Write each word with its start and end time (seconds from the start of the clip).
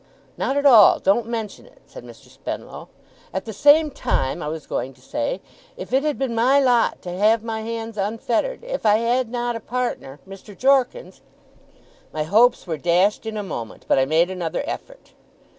'Not 0.35 0.57
at 0.57 0.65
all. 0.65 0.97
Don't 0.97 1.27
mention 1.27 1.67
it,' 1.67 1.79
said 1.85 2.03
Mr. 2.03 2.27
Spenlow. 2.27 2.87
'At 3.31 3.45
the 3.45 3.53
same 3.53 3.91
time, 3.91 4.41
I 4.41 4.47
was 4.47 4.65
going 4.65 4.95
to 4.95 4.99
say, 4.99 5.41
if 5.77 5.93
it 5.93 6.01
had 6.01 6.17
been 6.17 6.33
my 6.33 6.59
lot 6.59 7.03
to 7.03 7.11
have 7.15 7.43
my 7.43 7.61
hands 7.61 7.99
unfettered 7.99 8.63
if 8.63 8.83
I 8.83 8.95
had 8.97 9.29
not 9.29 9.55
a 9.55 9.59
partner 9.59 10.19
Mr. 10.27 10.57
Jorkins' 10.57 11.21
My 12.15 12.23
hopes 12.23 12.65
were 12.65 12.77
dashed 12.77 13.27
in 13.27 13.37
a 13.37 13.43
moment, 13.43 13.85
but 13.87 13.99
I 13.99 14.05
made 14.05 14.31
another 14.31 14.63
effort. 14.65 15.13